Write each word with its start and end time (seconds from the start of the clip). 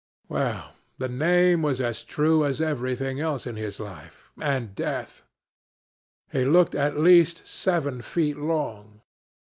Well, 0.27 0.73
the 0.97 1.07
name 1.09 1.61
was 1.61 1.79
as 1.79 2.01
true 2.01 2.43
as 2.43 2.59
everything 2.59 3.19
else 3.19 3.45
in 3.45 3.55
his 3.55 3.79
life 3.79 4.31
and 4.41 4.73
death. 4.73 5.21
He 6.31 6.43
looked 6.43 6.73
at 6.73 6.97
least 6.97 7.47
seven 7.47 8.01
feet 8.01 8.37
long. 8.39 9.01